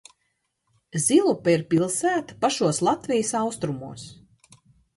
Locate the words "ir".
1.57-1.65